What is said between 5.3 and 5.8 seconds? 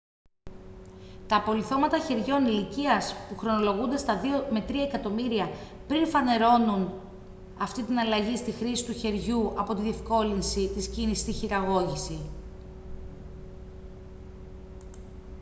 χρόνια